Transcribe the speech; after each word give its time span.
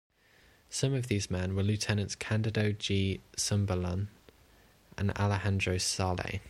Some 0.71 0.95
of 0.95 1.09
these 1.09 1.29
men 1.29 1.53
were 1.55 1.61
Lieutenants 1.61 2.15
Candido 2.15 2.71
G. 2.71 3.21
Sumbalan 3.37 4.07
and 4.97 5.11
Alejandro 5.15 5.77
Sale. 5.77 6.39